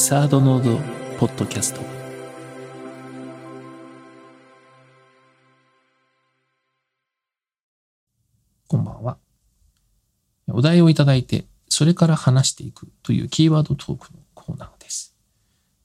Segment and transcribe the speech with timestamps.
[0.00, 0.78] サードノード
[1.18, 1.80] ポッドキャスト。
[8.68, 9.18] こんばんは。
[10.52, 15.16] お題をいただいてそれから話していくというキーワードトークのコーナーです。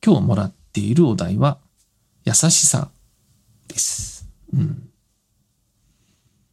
[0.06, 1.58] 今日もらっているお題は
[2.24, 2.92] 優しさ
[3.68, 4.30] です。
[4.54, 4.90] うん。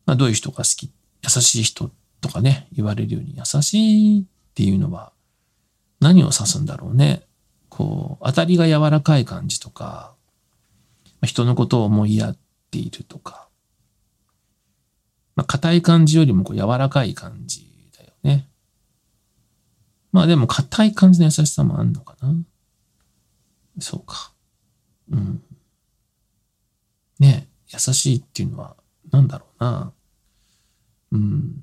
[0.06, 0.90] まあどういう人が好き？
[1.22, 1.90] 優しい人
[2.22, 4.24] とかね言われるように優しいっ
[4.54, 5.12] ていうのは
[6.00, 7.26] 何を指すんだろうね？
[7.70, 10.14] こう、当たりが柔らかい感じとか、
[11.22, 12.38] 人のことを思いやっ
[12.70, 13.48] ているとか、
[15.36, 18.48] まあ、硬い感じよりもこう柔らかい感じだよね。
[20.12, 22.34] まあでも硬い感じの優しさもあんのかな。
[23.78, 24.32] そうか。
[25.10, 25.42] うん。
[27.18, 28.76] ね優しいっていうのは
[29.12, 29.92] 何だろうな。
[31.12, 31.62] うん。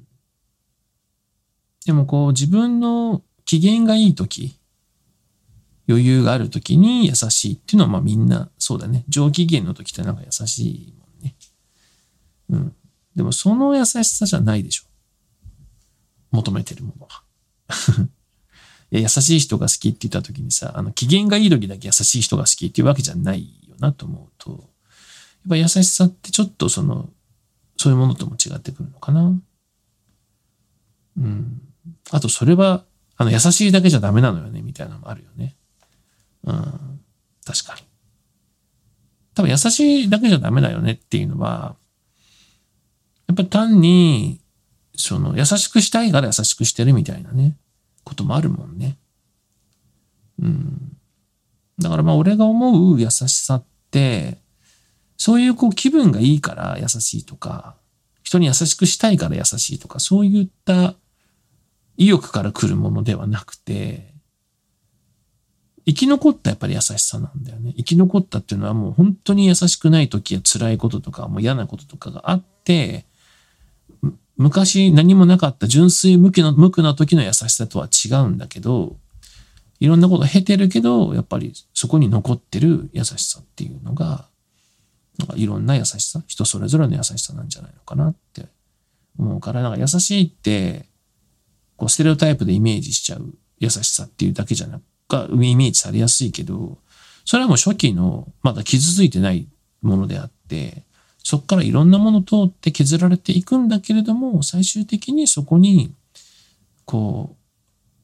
[1.85, 4.56] でもこう自分の機嫌がいい時、
[5.87, 9.05] 余裕がある時に優しいっていうのはまあみんなそうだね。
[9.07, 11.35] 上機嫌の時ってなんか優しいもんね。
[12.49, 12.75] うん。
[13.15, 14.83] でもその優しさじゃないでしょ。
[16.31, 17.23] 求めてるものは。
[18.91, 24.59] 優しい人が好きって言った時にさ、あの、機嫌がいい時だけ優しい人が好きっていうわけじゃないよなと思うと、やっ
[25.49, 27.09] ぱ優しさってちょっとその、
[27.75, 29.41] そういうものとも違ってくるのかな。
[31.17, 31.61] うん。
[32.11, 32.85] あとそれは
[33.17, 35.56] あの、優しいだけじゃダメなのよね、みたいなのもあるよね。
[37.45, 37.81] 確かに。
[39.35, 41.75] 多分優しいだけじゃダメだよねっていうのは、
[43.27, 44.41] やっぱ単に、
[44.95, 47.55] その、優しくしたいから優しくしてるみたいなね、
[48.03, 48.97] こともあるもんね。
[50.39, 50.97] うん。
[51.79, 54.39] だからまあ俺が思う優しさって、
[55.17, 57.75] そういうこう気分がいいから優しいとか、
[58.23, 60.95] 人に優しくしたいから優しいとか、そういった
[61.97, 64.13] 意欲から来るものではなくて、
[65.87, 67.73] 生き残ったやっぱり優しさなんだよね。
[67.77, 73.05] 生き残ったっていうのはもう本当に優しくない時や辛いこととか、もう嫌なこととかがあって、
[74.35, 78.97] 昔何もなかった純粋無垢な無垢な時の優しさとは違うんだけど、
[79.79, 84.27] いろんなこと経てるけど、やっぱりそこに残ってる優しさっていうのが、
[85.17, 88.47] なんかいろんな優しさ、人それぞれの優しさなんじゃないのかなって
[89.17, 90.85] 思うから、なんか優しいって、
[91.77, 96.77] こうステレオタイプでイメージしちゃう優しさっていうだけじゃなくか、イメージされやすいけど、
[97.25, 99.47] それはもう初期のまだ傷ついてない
[99.81, 100.83] ものであって、
[101.23, 105.93] そこからいろんなもの通って削られていくんだけれども、最終的にそこに、
[106.85, 107.35] こ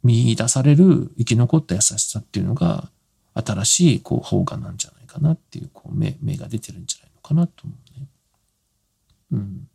[0.03, 2.89] う、見出される生き残った優しさっていうのが、
[3.33, 8.07] 新しい、こう、方がなんじゃないかなっていう、こう、目、目が出てるんじゃないのかなと思うね。
[9.31, 9.67] うん。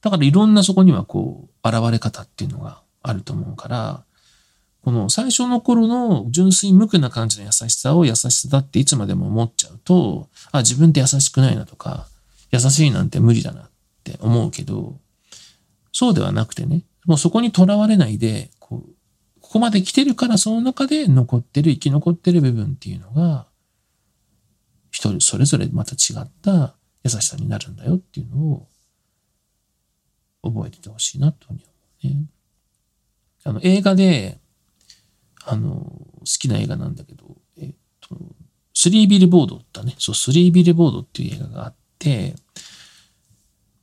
[0.00, 4.04] だからいろんなそこには、こう、現れ方っていうのがあると思うから、
[4.84, 12.06] この最初の頃の純粋無垢な感じの優しさを優しさだっていつまでも思っちゃうと、あ、自分って優しくないなとか、
[12.52, 13.70] 優しいなんて無理だなっ
[14.04, 14.98] て思うけど、
[15.90, 18.94] そうではなくてね、もうそこにとらわれないで、こう、
[19.40, 23.46] ここまで来てるからその中で残ってる、生き残ってる部分っていうのが、
[24.90, 26.74] 一人それぞれまた違った
[27.04, 28.68] 優しさになるんだよっていうのを
[30.42, 32.26] 覚えててほしいなと思うね。
[33.44, 34.43] あの、映画で、
[35.46, 37.24] あの、好きな映画なんだけど、
[37.58, 38.16] えっと、
[38.72, 39.94] スリービルボードだね。
[39.98, 42.34] そう、スリービルボードっていう映画があって、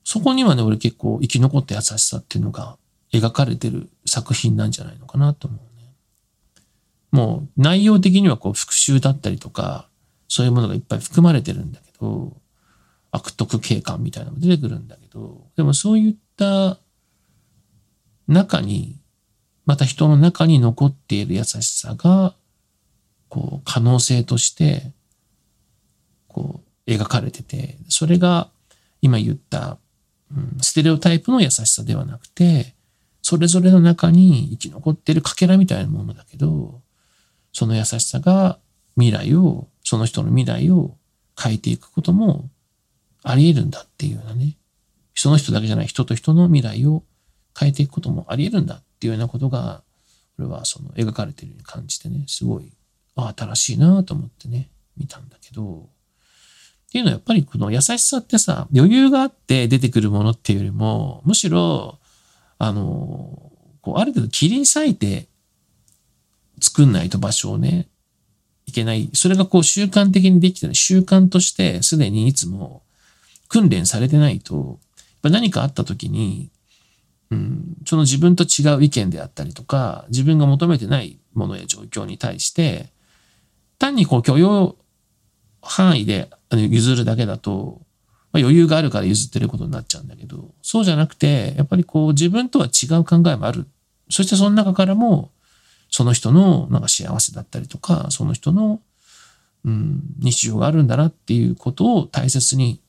[0.04, 2.78] そこにはね、俺結構生き残った優しさっていうのが
[3.14, 5.94] 描かれてる作品なんじゃないのかなと思うね。
[7.12, 9.88] もう内容的にはこう復讐だったりとか、
[10.28, 12.36] そういうものがいっぱい含まれてるんだけど、
[13.12, 16.78] 悪徳警官みたいなのも出てくるんだけど、でもそういった
[18.28, 18.98] 中に
[19.66, 22.34] また人の中に残っている優しさが、
[23.30, 24.92] こう、可能性として、
[26.28, 28.50] こう、描かれてて、それが
[29.02, 29.78] 今言った、
[30.36, 32.76] うん、ステレオタイプの優しさではなくて、
[33.22, 36.82] それぞれの中に生き残っているかけらみたいなものだけど、
[37.54, 38.58] その優しさが
[38.96, 40.98] 未来を、その人の未来を
[41.40, 42.50] 変えていくことも
[43.24, 44.58] あり得るんだっていうようなね。
[45.16, 47.04] その人だけじゃない人と人の未来を
[47.58, 49.82] 変えていくこともあり得るんだっていうようなことが、
[50.38, 52.72] これはその描かれてるように感じてね、すごい、
[53.16, 55.90] あ新しいなと思ってね、見たんだけど、
[56.88, 61.98] っていうのはやっぱりこの優しさってさ、余裕があって出てくるものっていうよりも、むしろ、
[62.60, 63.52] あの、
[63.82, 65.28] こうある程度切り裂いて
[66.62, 67.88] 作んないと場所をね、
[68.68, 69.10] いけない。
[69.14, 72.84] それがこう習慣的にできてる習慣としてすでにいつも
[73.48, 76.52] 訓練されてないと、やっぱ何かあった時に、
[77.32, 82.92] うん、その自分と違う意見であったりとか、自分が求めてないものや状況に対して、
[83.80, 84.76] 単にこう許容
[85.62, 87.82] 範囲で譲るだけだと、
[88.34, 93.66] まあ、余裕があるから譲ってることになっちゃうんだけど、そうじゃなくて、やっぱりこう自分とは違う考えもある。
[94.10, 95.32] そしてその中からも、
[95.90, 98.82] その人のなんか幸せだったりとか、その人の、
[99.64, 102.82] うん、日常があるんだなっていうことを大切に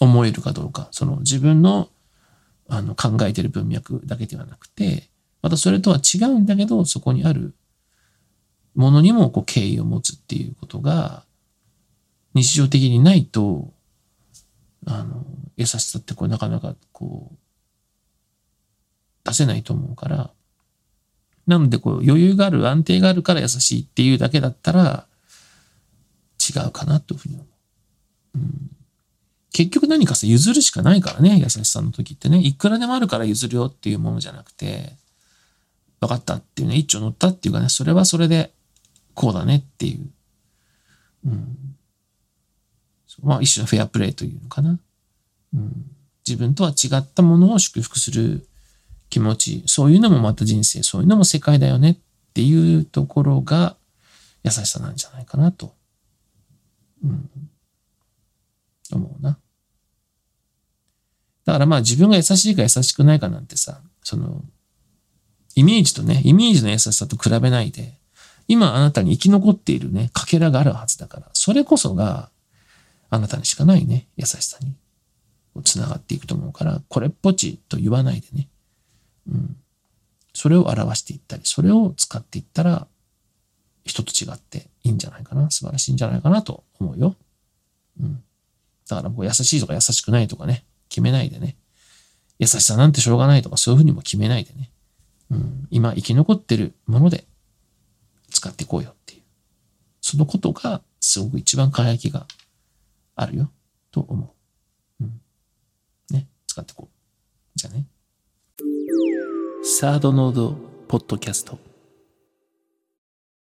[0.00, 1.88] 思えるかどうか、その自分の
[2.74, 5.10] あの考えてる文脈だけではなくて、
[5.42, 7.54] またそれとは違うんだけど、そこにある
[8.74, 11.26] ものにもこう敬意を持つっていうことが、
[12.32, 13.74] 日常的にないと、
[14.86, 15.26] あの、
[15.58, 17.36] 優しさってこうなかなかこう、
[19.24, 20.30] 出せないと思うから、
[21.46, 25.06] なのでこう余裕がある、安定があるから優しいっていうだけだったら、
[26.40, 27.48] 違うかなというふうに思う。
[28.36, 28.70] うん、
[29.52, 32.38] 結局何かさ、譲るしかないからね、優しさの時ってね。
[32.38, 34.96] いくらでもあるから譲るよっていうものじゃなくて、
[36.00, 38.52] 分かったっていうね、一丁乗ったっていうかね、それはそれで、
[39.14, 40.10] こうだねっていう。
[41.26, 41.56] うん。
[43.22, 44.78] まあ一種のフェアプレイというのかな。
[45.54, 45.90] うん。
[46.26, 48.46] 自分とは違ったものを祝福する
[49.10, 51.96] 気持ち、そういうのもまた人生、そういうのも世界だよねっ
[52.32, 53.76] ていうところが
[54.44, 55.74] 優しさなんじゃないかなと。
[57.04, 57.28] うん。
[58.92, 59.38] 思うな。
[61.52, 64.42] だからまあ自分が優しいか優しくないかなんてさ、その、
[65.54, 67.98] イメージとね、イメージの優しさと比べないで、
[68.48, 72.30] 今あなたに生き残っているね、かけらがあるはずだから、それこそが
[73.10, 74.74] あなたにしかないね、優しさに
[75.62, 78.48] つながっていくと思うから、これっぽちと言わないでね、
[79.28, 79.56] うん。
[80.32, 82.86] それを表していったり、それを使っていったら、
[83.84, 87.14] 人と違っていいんじゃないかな、素晴らしいんじゃないかなと思うよ。
[88.00, 88.24] うん。
[88.88, 91.56] だからこう優しいとか優しくないとかね、決めないでね。
[92.38, 94.70] 優しさなんてしょうがないとかそういうふうにも決めないでね。
[95.30, 97.24] うん、今生き残ってるもので
[98.30, 99.22] 使っていこうよっていう。
[100.02, 102.26] そのことがすごく一番輝きが
[103.16, 103.50] あるよ
[103.90, 104.34] と思
[105.00, 105.04] う。
[105.04, 105.20] うん。
[106.10, 107.58] ね、使っていこう。
[107.58, 107.86] じゃあね。
[109.64, 110.56] サードノード
[110.88, 111.71] ポッドキャスト。